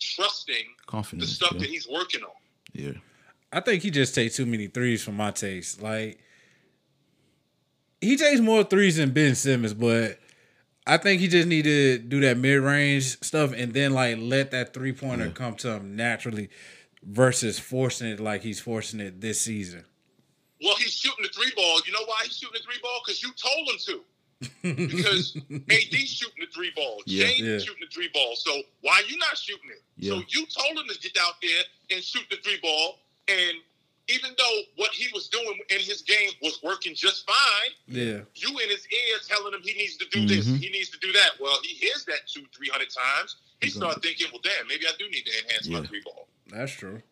[0.00, 1.58] trusting Confidence, the stuff yeah.
[1.60, 2.34] that he's working on.
[2.72, 2.92] yeah.
[3.52, 5.80] I think he just takes too many threes for my taste.
[5.82, 6.18] Like
[8.00, 10.18] he takes more threes than Ben Simmons, but
[10.86, 14.50] I think he just need to do that mid range stuff and then like let
[14.52, 15.32] that three pointer Yeah.
[15.32, 16.50] come to him naturally
[17.02, 19.84] versus forcing it like he's forcing it this season.
[20.62, 21.80] Well, he's shooting the three ball.
[21.86, 23.00] You know why he's shooting the three ball?
[23.04, 24.04] Because you told him to.
[24.84, 25.36] because
[25.70, 27.00] AD's shooting the three ball.
[27.06, 27.26] Yeah.
[27.26, 27.54] James Yeah.
[27.54, 28.34] is shooting the three ball.
[28.36, 29.82] So why you not shooting it?
[29.96, 30.12] Yeah.
[30.12, 32.98] So you told him to get out there and shoot the three ball.
[33.28, 33.56] And
[34.08, 38.20] even though what he was doing in his game was working just fine, Yeah.
[38.34, 40.58] you in his ear telling him he needs to do this, Mhm.
[40.60, 41.32] he needs to do that.
[41.38, 43.36] Well, he hears that two, three hundred times.
[43.60, 45.80] He started thinking, well, damn, maybe I do need to enhance Yeah.
[45.80, 46.26] my three ball.
[46.46, 47.02] That's true.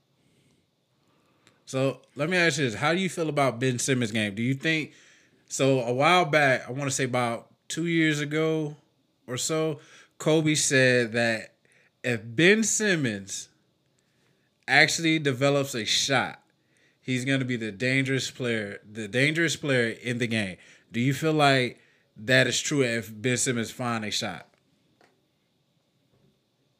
[1.66, 4.34] So let me ask you this: How do you feel about Ben Simmons' game?
[4.34, 4.94] Do you think
[5.48, 5.80] so?
[5.80, 8.76] A while back, I want to say about two years ago
[9.26, 9.80] or so,
[10.18, 11.56] Kobe said that
[12.04, 13.48] if Ben Simmons
[14.68, 16.40] actually develops a shot,
[17.00, 20.56] he's going to be the dangerous player, the dangerous player in the game.
[20.92, 21.80] Do you feel like
[22.16, 24.48] that is true if Ben Simmons find a shot?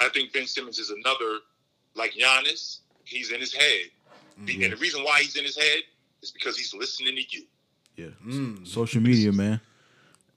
[0.00, 1.38] I think Ben Simmons is another
[1.94, 2.78] like Giannis.
[3.04, 3.90] He's in his head,
[4.40, 4.64] Mm-hmm.
[4.64, 5.78] and the reason why he's in his head
[6.20, 7.44] is because he's listening to you.
[7.96, 8.06] Yeah.
[8.26, 8.66] Mm.
[8.68, 9.58] Social media, man.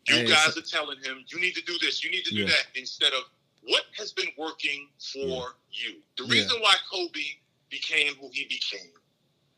[0.08, 2.42] You Hey, guys are telling him you need to do this, you need to do
[2.44, 2.48] Yeah.
[2.48, 3.24] that, instead of
[3.64, 5.96] what has been working for you.
[6.18, 6.32] The Yeah.
[6.32, 7.20] reason why Kobe
[7.70, 8.92] became who he became,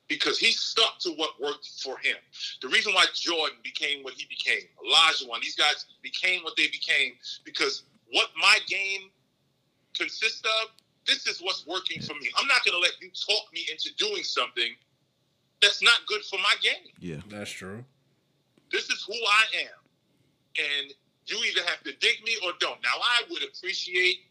[0.07, 2.15] because he stuck to what worked for him.
[2.61, 7.13] The reason why Jordan became what he became, Olajuwon, these guys became what they became,
[7.45, 9.09] because what my game
[9.97, 10.69] consists of,
[11.07, 12.29] this is what's working for me.
[12.37, 14.75] I'm not gonna let you talk me into doing something
[15.61, 17.21] that's not good for my game Yeah.
[17.29, 17.83] That's true.
[18.71, 19.79] this is who I am.
[20.57, 20.93] And
[21.25, 22.81] you either have to dig me or don't.
[22.83, 24.25] Now, I would appreciate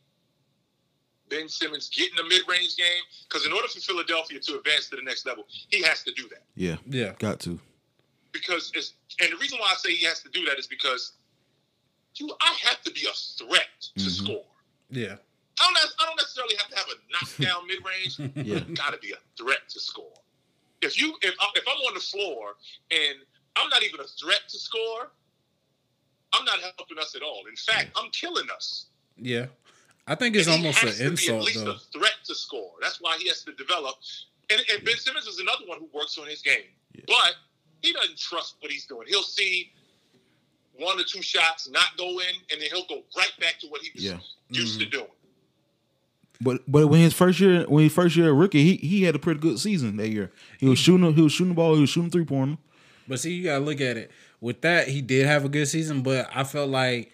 [1.31, 4.97] Ben Simmons getting a mid range game because, in order for Philadelphia to advance to
[4.97, 6.43] the next level, he has to do that.
[6.57, 6.77] Yeah.
[6.87, 7.13] Yeah.
[7.19, 7.59] Got to.
[8.33, 11.13] Because it's, and the reason why I say he has to do that is because
[12.17, 13.13] you, I have to be a
[13.45, 13.67] threat
[13.97, 14.11] to Mhm.
[14.11, 14.45] score.
[14.91, 15.17] Yeah.
[15.61, 18.19] I don't, I don't necessarily have to have a knockdown mid range.
[18.37, 18.61] Yeah.
[18.75, 20.13] got to be a threat to score.
[20.83, 22.57] If you if I- if I'm on the floor
[22.91, 23.19] and
[23.57, 25.11] I'm not even a threat to score,
[26.33, 27.43] I'm not helping us at all.
[27.49, 28.87] In fact, I'm killing us.
[29.17, 29.47] Yeah.
[30.11, 31.71] I think it's And he almost has an to be at insult least though.
[31.71, 32.73] a threat to score.
[32.83, 33.95] That's why he has to develop.
[34.51, 37.03] And, and Ben Simmons is another one who works on his game, Yeah.
[37.07, 37.35] but
[37.83, 39.07] he doesn't trust what he's doing.
[39.07, 39.71] He'll see
[40.77, 43.83] one or two shots not go in, and then he'll go right back to what
[43.83, 44.19] he was Yeah.
[44.51, 44.91] used to Mm-hmm.
[44.99, 45.11] doing.
[46.43, 49.19] But but when his first year when his first year rookie, he he had a
[49.19, 50.33] pretty good season that year.
[50.59, 52.57] He was shooting he was shooting the ball, he was shooting three pointer.
[53.07, 54.11] But see, you gotta look at it.
[54.41, 57.13] With that, he did have a good season, but I felt like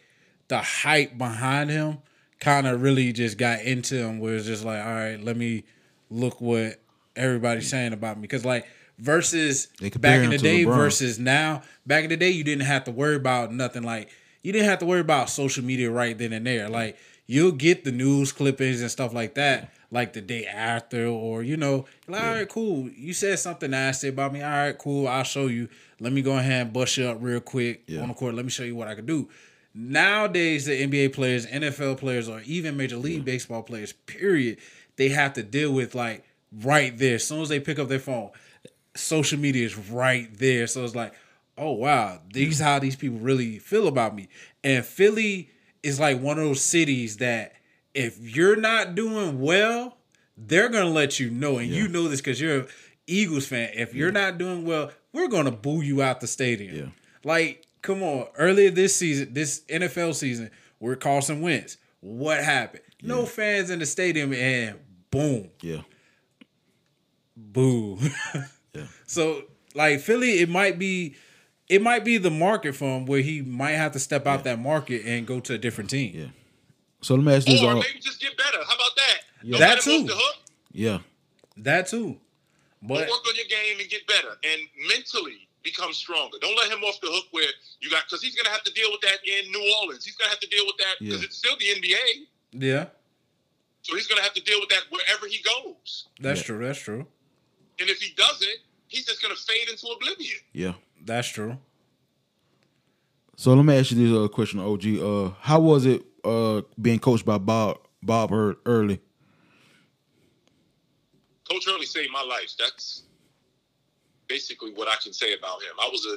[0.48, 1.98] the hype behind him
[2.40, 4.18] kind of really just got into him.
[4.18, 5.64] Where it's just like, all right, let me
[6.10, 6.80] look what
[7.14, 8.22] everybody's saying about me.
[8.22, 8.66] Because like
[8.98, 9.66] versus
[9.98, 10.76] back in the day LeBron.
[10.76, 13.82] versus now, back in the day, you didn't have to worry about nothing.
[13.82, 14.10] Like
[14.42, 16.68] you didn't have to worry about social media right then and there.
[16.68, 16.96] Like
[17.26, 19.72] you'll get the news clippings and stuff like that.
[19.92, 22.88] Like the day after, or you know, like, all right, cool.
[22.90, 24.42] You said something nasty about me.
[24.42, 25.06] All right, cool.
[25.06, 25.68] I'll show you.
[26.00, 28.00] Let me go ahead and bust you up real quick Yeah.
[28.02, 28.34] on the court.
[28.34, 29.28] Let me show you what I can do.
[29.78, 33.24] Nowadays, the NBA players, NFL players, or even Major League mm-hmm.
[33.26, 34.56] Baseball players, period,
[34.96, 37.16] they have to deal with like right there.
[37.16, 38.30] As soon as they pick up their phone,
[38.94, 40.66] social media is right there.
[40.66, 41.12] So it's like,
[41.58, 42.64] oh wow, these mm-hmm.
[42.64, 44.28] how these people really feel about me.
[44.64, 45.50] And Philly
[45.82, 47.52] is like one of those cities that
[47.92, 49.98] if you're not doing well,
[50.38, 51.58] they're gonna let you know.
[51.58, 52.66] And you know this because you're a
[53.06, 53.70] Eagles fan.
[53.74, 56.76] If you're not doing well, we're gonna boo you out the stadium.
[56.76, 56.86] Yeah.
[57.24, 58.26] Like, come on.
[58.36, 62.82] Earlier this season, this NFL season, where Carson Wentz, what happened?
[63.02, 64.78] No fans in the stadium, and
[65.10, 65.82] boom, Yeah.
[67.36, 67.98] boo.
[68.74, 68.88] Yeah.
[69.06, 69.44] So
[69.74, 71.16] like Philly, it might be
[71.66, 74.58] it might be the market for him where he might have to step out that
[74.58, 76.12] market and go to a different team.
[76.14, 76.26] Yeah.
[77.00, 78.58] So let me ask this Or all maybe just get better.
[78.58, 79.48] How about that?
[79.50, 79.90] Don't That too.
[80.02, 80.36] off the hook.
[80.72, 80.98] Yeah.
[81.56, 82.18] That too.
[82.82, 86.38] But work on your game and get better and mentally become stronger.
[86.40, 87.50] Don't let him off the hook where
[87.80, 90.04] you got because he's gonna have to deal with that in New Orleans.
[90.04, 91.26] He's gonna have to deal with that because Yeah.
[91.26, 92.28] it's still the NBA.
[92.52, 92.86] yeah,
[93.82, 96.06] So he's gonna have to deal with that wherever he goes.
[96.20, 96.46] that's Yeah.
[96.46, 96.64] true.
[96.66, 97.06] That's true.
[97.78, 100.38] And if he doesn't, he's just gonna fade into oblivion.
[100.52, 100.74] Yeah.
[101.04, 101.58] That's true.
[103.36, 104.98] So let me ask you this uh, question, OG.
[104.98, 109.00] Uh, how was it uh being coached by Bob Bob Hurley?
[111.48, 112.54] Coach Hurley saved my life.
[112.58, 113.02] That's
[114.28, 115.72] basically what I can say about him.
[115.80, 116.16] I was a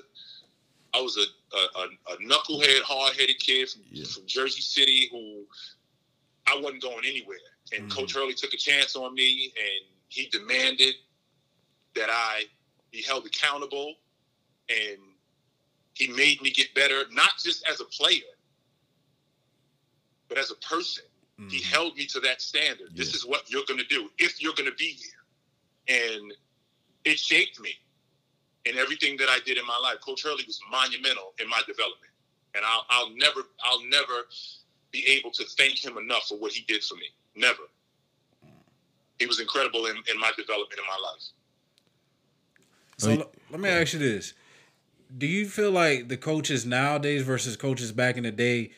[0.98, 4.06] I was a, a, a, knucklehead, hard headed kid from, Yeah.
[4.08, 5.44] from Jersey City who
[6.48, 7.38] I wasn't going anywhere.
[7.74, 8.00] And mm-hmm.
[8.00, 10.96] Coach Hurley took a chance on me and he demanded
[11.96, 12.46] that I
[12.92, 13.96] be held accountable
[14.70, 14.98] and
[15.94, 18.22] he made me get better, not just as a player,
[20.28, 21.04] but as a person.
[21.38, 21.74] He mm-hmm.
[21.74, 22.90] held me to that standard.
[22.96, 26.18] This is what you're going to do if you're going to be here.
[26.18, 26.34] And
[27.06, 27.76] it shaped me
[28.70, 29.96] in everything that I did in my life.
[30.06, 32.12] Coach Hurley was monumental in my development.
[32.56, 34.28] And I'll, I'll never, I'll never
[34.92, 37.06] be able to thank him enough for what he did for me.
[37.36, 37.64] Never.
[39.18, 41.22] He was incredible in, in my development in my life.
[42.98, 44.34] So l- let me ask you this:
[45.16, 48.72] Do you feel like the coaches nowadays versus coaches back in the day?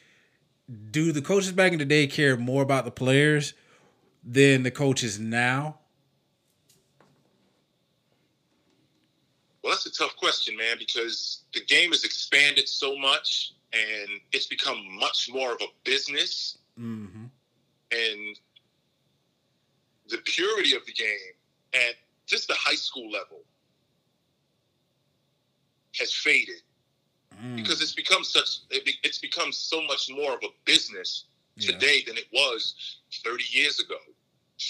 [0.91, 3.54] Do the coaches back in the day care more about the players
[4.23, 5.77] than the coaches now?
[9.63, 14.47] Well, that's a tough question, man, because the game has expanded so much and it's
[14.47, 16.58] become much more of a business.
[16.80, 17.26] Mm-hmm.
[17.91, 18.39] And
[20.10, 21.34] the purity of the game
[21.74, 21.95] at
[22.26, 23.39] just the high school level
[26.00, 26.62] has faded
[27.41, 27.56] Mm.
[27.56, 31.71] because it's become such it be- it's become so much more of a business Yeah.
[31.71, 33.97] today than it was 30 years ago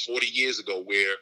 [0.06, 1.16] 40 years ago where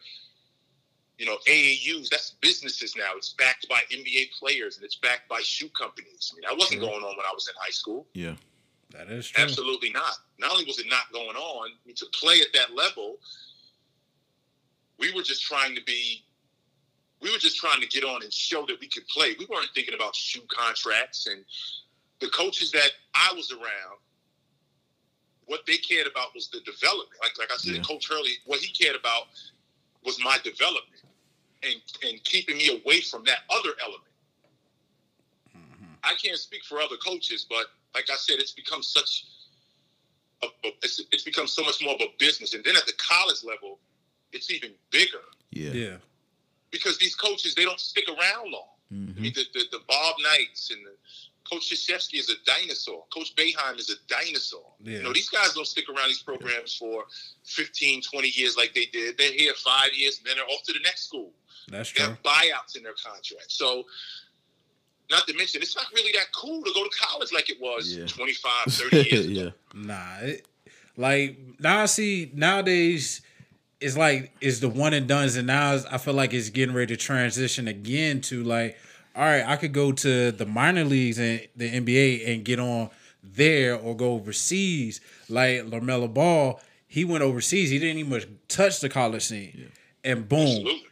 [1.20, 3.12] you know, AAUs, that's businesses now.
[3.18, 6.32] It's backed by NBA players and it's backed by shoe companies.
[6.34, 6.90] I mean, that wasn't True.
[6.90, 8.08] going on when I was in high school.
[8.14, 8.36] Yeah.
[8.92, 9.44] That is true.
[9.44, 10.14] Absolutely not.
[10.40, 13.18] Not only was it not going on, I mean, to play at that level,
[14.98, 16.24] we were just trying to be,
[17.22, 19.36] we were just trying to get on and show that we could play.
[19.38, 21.44] We weren't thinking about shoe contracts and
[22.22, 24.00] the coaches that I was around.
[25.48, 27.20] What they cared about was the development.
[27.22, 27.82] Like, like I said, Yeah.
[27.82, 29.24] Coach Hurley, what he cared about
[30.06, 31.04] was my development
[31.64, 31.76] and
[32.08, 34.04] and keeping me away from that other element.
[36.04, 39.26] I can't speak for other coaches, but like I said, it's become such
[40.42, 42.54] a, a- it's, it's become so much more of a business.
[42.54, 43.80] And then at the college level,
[44.32, 45.20] it's even bigger
[45.52, 45.72] Yeah.
[45.72, 45.98] Yeah.
[46.72, 48.70] because these coaches they don't stick around long.
[48.92, 49.18] I Mhm.
[49.20, 50.96] mean, the, the, the Bob Knights and the
[51.44, 53.04] Coach Krzyzewski is a dinosaur.
[53.14, 54.72] Coach Boeheim is a dinosaur.
[54.82, 54.98] Yeah.
[55.00, 57.06] You know, these guys don't stick around these programs for
[57.44, 59.18] 15, 20 years like they did.
[59.18, 61.32] They're here five years and then they're off to the next school.
[61.72, 62.10] That's They true.
[62.10, 63.52] have buyouts in their contract.
[63.52, 63.84] So,
[65.10, 67.96] not to mention, it's not really that cool to go to college like it was
[67.96, 68.06] Yeah.
[68.06, 69.42] 25, 30 years ago.
[69.42, 69.50] yeah.
[69.74, 70.46] Nah, it,
[70.98, 73.22] like now I see nowadays
[73.80, 76.96] it's like it's the one and done's, and now I feel like it's getting ready
[76.96, 78.78] to transition again to like,
[79.16, 82.90] all right, I could go to the minor leagues and the NBA and get on
[83.24, 85.00] there or go overseas.
[85.30, 87.70] Like LaMelo Ball, he went overseas.
[87.70, 89.72] He didn't even touch the college scene,
[90.04, 90.84] and boom, Absolutely.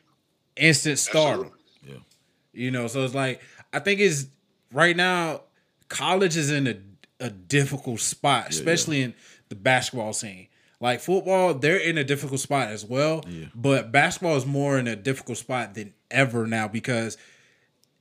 [0.57, 1.51] Instant stardom.
[1.83, 2.05] Absolutely.
[2.53, 3.41] You know, so it's like
[3.71, 4.25] I think it's
[4.71, 5.41] right now
[5.89, 6.77] college is in a,
[7.19, 9.13] a difficult spot, especially in
[9.49, 10.47] the basketball scene.
[10.79, 13.23] Like football, they're in a difficult spot as well.
[13.27, 13.45] Yeah.
[13.55, 17.17] But basketball is more in a difficult spot than ever now because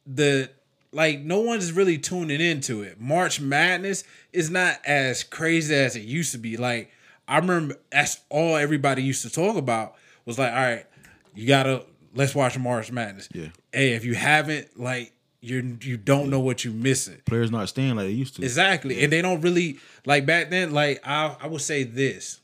[0.06, 0.50] the
[0.92, 3.00] like no one's really tuning into it.
[3.00, 6.56] March Madness is not as crazy as it used to be.
[6.56, 6.90] Like
[7.26, 9.94] I remember that's all everybody used to talk about
[10.26, 10.86] was like, all right,
[11.34, 13.28] you gotta let's watch March Madness.
[13.32, 13.48] Yeah.
[13.72, 17.18] Hey, if you haven't, like you you don't know what you're missing.
[17.26, 18.42] Players not staying like they used to.
[18.42, 19.02] Exactly.
[19.04, 22.40] And they don't really like back then, like I I would say this.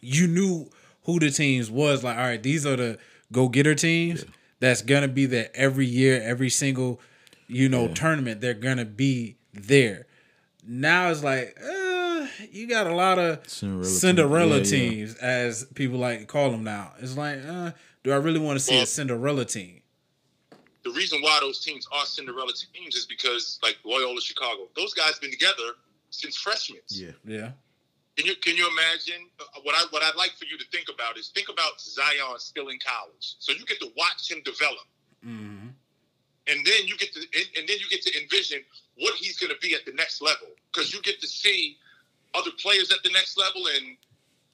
[0.00, 0.70] You knew
[1.04, 2.98] who the teams was, like, all right, these are the
[3.32, 4.24] go getter teams
[4.60, 7.00] that's gonna be there every year, every single,
[7.48, 10.06] you know, tournament, they're gonna be there.
[10.66, 13.84] Now it's like, uh, you got a lot of Cinderella.
[13.84, 14.62] Cinderella Yeah, yeah.
[14.64, 16.92] teams, as people like to call them now.
[17.00, 17.72] It's like, uh,
[18.08, 19.82] do I really want to see a Cinderella team?
[20.82, 25.18] The reason why those teams are Cinderella teams is because, like Loyola Chicago, those guys
[25.18, 25.76] been together
[26.08, 26.80] since freshmen.
[26.88, 27.10] Yeah.
[27.24, 27.50] Yeah.
[28.16, 30.86] Can you can you imagine uh, what I what I'd like for you to think
[30.92, 34.88] about is think about Zion still in college, so you get to watch him develop,
[35.22, 35.68] hmm
[36.48, 38.60] and then you get to and, and then you get to envision
[38.96, 41.76] what he's going to be at the next level because you get to see
[42.34, 43.96] other players at the next level, and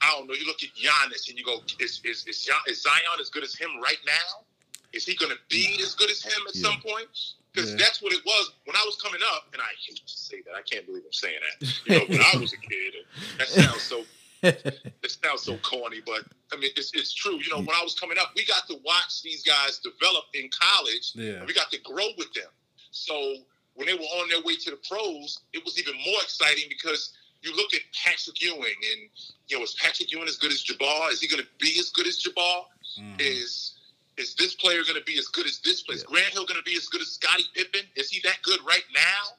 [0.05, 0.35] I don't know.
[0.35, 3.55] You look at Giannis and you go, is is is, is Zion as good as
[3.55, 4.45] him right now?
[4.93, 6.63] Is he going to be as good as him at Yeah.
[6.71, 7.09] some point?
[7.53, 7.77] Because Yeah.
[7.79, 10.55] that's what it was when I was coming up, and I hate to say that.
[10.55, 11.69] I can't believe I'm saying that.
[11.87, 12.95] You know, when I was a kid,
[13.39, 14.05] that sounds so
[14.45, 17.37] it sounds so corny, but I mean, it's, it's true.
[17.43, 17.67] You know, mm.
[17.67, 21.13] when I was coming up, we got to watch these guys develop in college.
[21.15, 21.39] Yeah.
[21.39, 22.51] And we got to grow with them.
[22.91, 23.37] So
[23.75, 27.13] when they were on their way to the pros, it was even more exciting because
[27.45, 28.61] you look at Patrick Ewing
[28.93, 29.09] and,
[29.49, 31.11] you know, is Patrick Ewing as good as Jabbar?
[31.13, 32.65] Is he going to be as good as Jabbar?
[32.99, 33.21] Mhm.
[33.21, 33.71] Is
[34.17, 35.97] is this player going to be as good as this player?
[35.97, 37.81] Is Grant Hill going to be as good as Scottie Pippen?
[37.97, 39.37] Is he that good right now?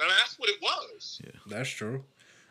[0.00, 1.20] I mean, that's what it was.
[1.24, 2.04] Yeah, That's true.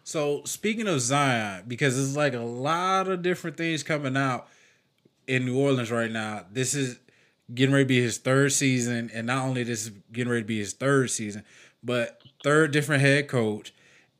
[0.06, 4.48] So speaking of Zion, because it's like a lot of different things coming out
[5.28, 6.46] in New Orleans right now.
[6.52, 6.98] This is
[7.54, 10.48] getting ready to be his third season, and not only this is getting ready to
[10.48, 11.44] be his third season,
[11.84, 13.74] but third different head coach,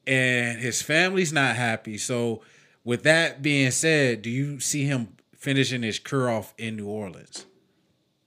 [0.10, 1.98] and his family's not happy.
[2.00, 2.42] So,
[2.84, 7.46] with that being said, do you see him finishing his career off in New Orleans?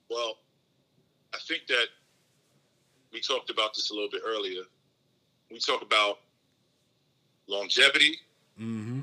[0.08, 0.38] Well,
[1.34, 1.86] I think that
[3.12, 4.62] we talked about this a little bit earlier.
[5.50, 6.20] We talk about
[7.48, 8.16] longevity.
[8.60, 9.00] Mm-hmm.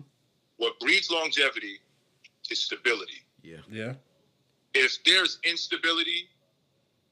[0.57, 1.79] What breeds longevity
[2.49, 3.23] is stability.
[3.43, 3.57] Yeah.
[3.69, 3.93] Yeah.
[4.73, 6.29] If there's instability,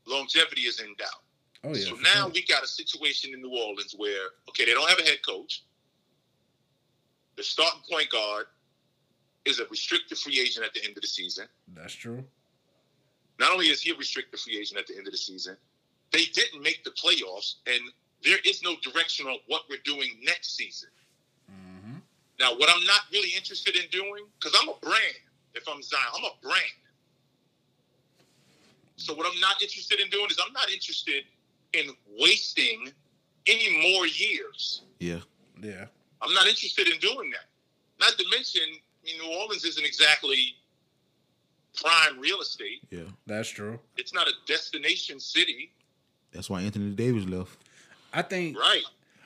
[0.05, 1.21] longevity is in doubt.
[1.63, 1.85] Oh yeah.
[1.85, 2.29] so now sure.
[2.29, 5.63] we got a situation in New Orleans where, okay, they don't have a head coach.
[7.37, 8.47] The starting point guard
[9.45, 11.47] is a restricted free agent at the end of the season.
[11.73, 12.23] that's true.
[13.39, 15.55] Not only is he a restricted free agent at the end of the season,
[16.11, 17.79] they didn't make the playoffs, and
[18.23, 20.89] there is no direction on what we're doing next season.
[21.51, 21.97] Mm-hmm.
[22.39, 25.21] Now, what I'm not really interested in doing, because I'm a brand.
[25.53, 26.81] If I'm Zion, I'm a brand.
[28.95, 31.23] So what I'm not interested in doing is I'm not interested
[31.73, 32.91] in wasting
[33.45, 34.81] any more years.
[34.99, 35.19] Yeah.
[35.61, 35.85] Yeah.
[36.21, 37.45] I'm not interested in doing that.
[37.99, 40.55] Not to mention, I mean, New Orleans isn't exactly
[41.75, 42.81] prime real estate.
[42.89, 43.79] Yeah, That's true.
[43.97, 45.71] It's not a destination city,
[46.37, 47.57] that's why Anthony Davis left.
[48.13, 48.83] I think right?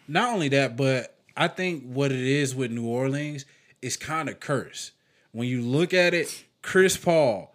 [0.08, 3.46] not only that, but I think what it is with New Orleans
[3.82, 4.92] is kind of cursed.
[5.32, 7.54] When you look at it, Chris Paul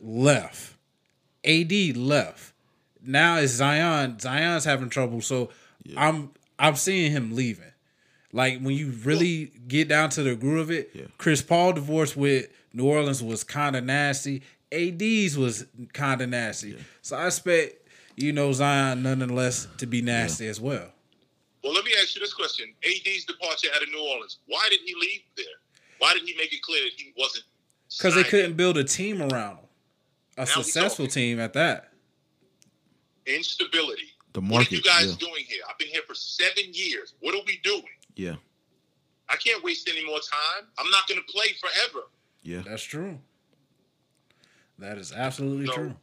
[0.00, 0.74] left,
[1.44, 2.52] AD left.
[3.02, 4.18] Now it's Zion.
[4.18, 5.50] Zion's having trouble, so
[5.96, 7.72] I'm I'm seeing him leaving.
[8.36, 11.06] Like when you really get down to the groove of it, Yeah.
[11.16, 14.42] Chris Paul divorce with New Orleans was kind of nasty.
[14.70, 15.64] AD's was
[15.94, 16.76] kind of nasty.
[17.00, 20.92] So I expect you know Zion nonetheless to be nasty as well.
[21.64, 24.36] Well, let me ask you this question: AD's departure out of New Orleans.
[24.46, 25.46] Why did he leave there?
[25.98, 27.44] Why did he make it clear that he wasn't?
[27.88, 29.64] Because they couldn't build a team around him,
[30.36, 31.90] a we successful team at that.
[33.26, 34.10] instability.
[34.34, 34.52] The market.
[34.52, 35.28] What are you guys yeah.
[35.28, 35.62] doing here?
[35.70, 37.14] I've been here for seven years.
[37.20, 37.82] What are we doing?
[38.16, 38.34] Yeah,
[39.28, 40.66] I can't waste any more time.
[40.78, 42.06] I'm not going to play forever.
[42.42, 42.62] yeah.
[42.66, 43.18] That's true.
[44.78, 45.72] That is absolutely No.
[45.72, 45.96] true.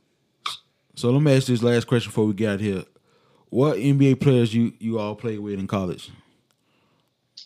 [0.96, 2.84] So let me ask this last question before we get out here.
[3.50, 6.10] What NBA players you you all played with in college?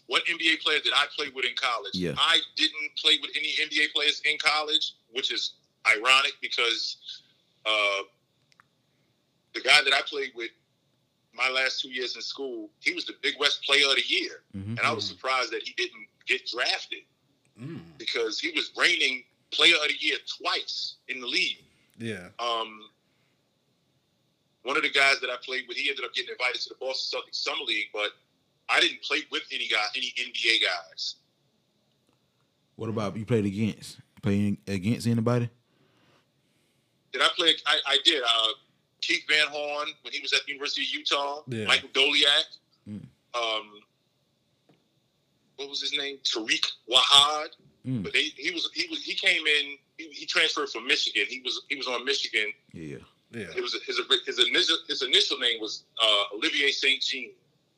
[0.07, 1.93] What NBA players did I play with in college?
[1.93, 2.13] Yeah.
[2.17, 5.53] I didn't play with any NBA players in college, which is
[5.85, 6.97] ironic because
[7.65, 8.03] uh,
[9.53, 10.51] the guy that I played with
[11.37, 14.43] my last two years in school, he was the Big West Player of the Year,
[14.55, 14.69] Mhm.
[14.77, 17.03] and I was surprised that he didn't get drafted
[17.59, 21.63] Mm, because he was reigning Player of the Year twice in the league.
[21.97, 22.29] yeah.
[22.39, 22.91] Um,
[24.63, 26.75] one of the guys that I played with, he ended up getting invited to the
[26.75, 28.11] Boston Celtics Summer League, but
[28.69, 31.15] I didn't play with any guy, any NBA guys.
[32.75, 33.97] What about you played against?
[34.21, 35.49] Playing against anybody?
[37.13, 37.55] Did I play?
[37.65, 38.21] I, I did.
[38.21, 38.47] Uh,
[39.07, 41.41] Keith Van Horn when he was at the University of Utah.
[41.47, 41.65] Yeah.
[41.65, 42.43] Michael Doleac.
[42.89, 43.01] Mm.
[43.35, 43.81] Um,
[45.55, 46.17] what was his name?
[46.23, 47.47] Tariq Wahad.
[47.85, 48.03] Mm.
[48.03, 49.77] But they, he was he was he came in.
[49.97, 51.23] He, he transferred from Michigan.
[51.29, 52.51] He was he was on Michigan.
[52.73, 52.97] Yeah.
[53.31, 53.45] Yeah.
[53.55, 57.01] It was his his initial his initial name was uh, Olivier St.
[57.01, 57.31] Jean.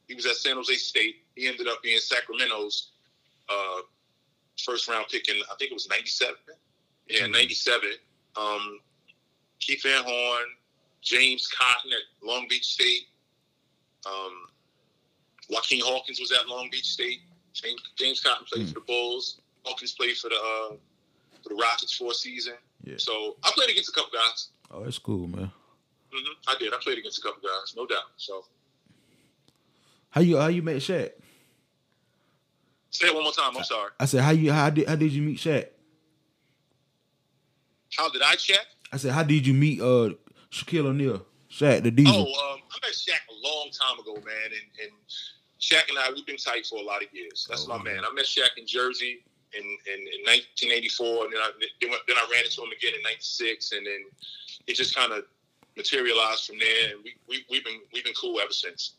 [0.08, 1.18] He was at San Jose State.
[1.36, 2.90] He ended up being Sacramento's
[3.48, 3.82] uh,
[4.64, 6.36] first round pick in I think it was '97.
[7.08, 7.32] Yeah, Mhm.
[7.32, 7.90] '97.
[8.36, 8.80] Um,
[9.60, 10.46] Keith Van Horn,
[11.02, 13.08] James Cotton at Long Beach State.
[14.06, 14.48] Um,
[15.52, 17.22] Juaquin Hawkins was at Long Beach State.
[17.54, 18.70] James, James Cotton played Mm.
[18.70, 19.40] for the Bulls.
[19.66, 20.76] Hawkins played for the uh,
[21.44, 22.54] for the Rockets for a season.
[22.84, 22.96] Yeah.
[22.98, 24.50] So I played against a couple guys.
[24.72, 25.52] Oh, that's cool, man.
[26.12, 26.74] hmm I did.
[26.74, 28.04] I played against a couple guys, no doubt.
[28.18, 28.46] So
[30.12, 31.12] How you how you met Shaq?
[32.92, 33.56] say it one more time.
[33.56, 33.92] I'm sorry.
[34.00, 35.68] I said how you how did how did you meet Shaq?
[37.98, 38.66] How did I check?
[38.92, 40.12] I said how did you meet uh
[40.52, 41.26] Shaquille O'Neal?
[41.52, 42.16] Shaq the Diesel.
[42.16, 44.92] Oh, um, I met Shaq a long time ago, man, and, and
[45.60, 47.48] Shaq and I we've been tight for a lot of years.
[47.50, 48.04] That's Oh, my man.
[48.10, 49.24] I met Shaq in Jersey
[49.54, 53.02] in in, in 1984, and then I then, then I ran into him again in
[53.04, 54.02] '96, and then
[54.68, 55.24] it just kind of
[55.76, 58.94] materialized from there, and we, we we've been we've been cool ever since.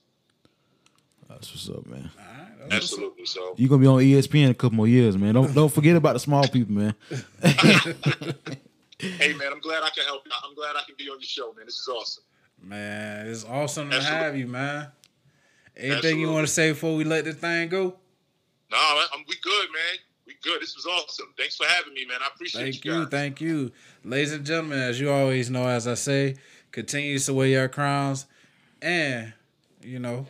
[1.29, 2.11] That's what's up, man.
[2.19, 2.99] All right, that's what's up.
[2.99, 3.27] Absolutely.
[3.27, 5.35] So you're gonna be on ESPN in a couple more years, man.
[5.35, 6.95] Don't don't forget about the small people, man.
[9.01, 10.23] hey, man, I'm glad I can help.
[10.27, 10.33] you.
[10.45, 11.67] I'm glad I can be on your show, man.
[11.67, 12.25] This is awesome.
[12.63, 14.89] Man, it's awesome to have you, man.
[15.77, 16.21] Anything Absolutely.
[16.21, 17.97] you want to say before we let this thing go?
[18.71, 19.99] No, I'm, we good, man.
[20.27, 20.61] We good.
[20.61, 21.33] This was awesome.
[21.39, 22.19] Thanks for having me, man.
[22.23, 22.93] I appreciate Thank you.
[22.93, 23.11] you, guys.
[23.11, 23.73] thank you.
[24.05, 26.37] Ladies and gentlemen, as you always know, as I say,
[26.71, 28.27] continue to wear your crowns
[28.83, 29.33] and,
[29.83, 30.27] you know,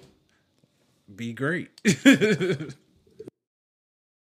[1.15, 1.69] be great.